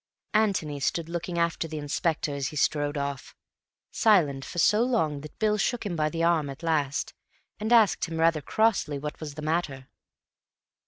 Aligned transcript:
Antony 0.33 0.79
stood 0.79 1.09
looking 1.09 1.37
after 1.37 1.67
the 1.67 1.77
Inspector 1.77 2.33
as 2.33 2.47
he 2.47 2.55
strode 2.55 2.97
off, 2.97 3.35
silent 3.91 4.43
for 4.43 4.57
so 4.57 4.81
long 4.81 5.21
that 5.21 5.37
Bill 5.37 5.59
shook 5.59 5.85
him 5.85 5.95
by 5.95 6.09
the 6.09 6.23
arm 6.23 6.49
at 6.49 6.63
last, 6.63 7.13
and 7.59 7.71
asked 7.71 8.05
him 8.05 8.17
rather 8.19 8.41
crossly 8.41 8.97
what 8.97 9.19
was 9.19 9.35
the 9.35 9.43
matter. 9.43 9.89